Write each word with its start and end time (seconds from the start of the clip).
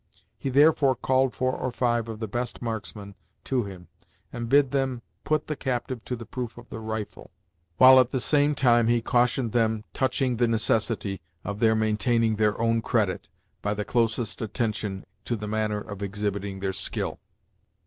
He 0.39 0.49
therefore 0.49 0.95
called 0.95 1.35
four 1.35 1.55
or 1.55 1.71
five 1.71 2.07
of 2.07 2.17
the 2.17 2.27
best 2.27 2.59
marksmen 2.59 3.13
to 3.43 3.65
him, 3.65 3.87
and 4.33 4.49
bid 4.49 4.71
them 4.71 5.03
put 5.23 5.45
the 5.45 5.55
captive 5.55 6.03
to 6.05 6.15
the 6.15 6.25
proof 6.25 6.57
of 6.57 6.67
the 6.69 6.79
rifle, 6.79 7.29
while 7.77 7.99
at 7.99 8.09
the 8.09 8.19
same 8.19 8.55
time 8.55 8.87
he 8.87 9.03
cautioned 9.03 9.51
them 9.51 9.83
touching 9.93 10.37
the 10.37 10.47
necessity 10.47 11.21
of 11.43 11.59
their 11.59 11.75
maintaining 11.75 12.37
their 12.37 12.59
own 12.59 12.81
credit, 12.81 13.29
by 13.61 13.75
the 13.75 13.85
closest 13.85 14.41
attention 14.41 15.05
to 15.25 15.35
the 15.35 15.47
manner 15.47 15.79
of 15.81 16.01
exhibiting 16.01 16.61
their 16.61 16.73
skill. 16.73 17.19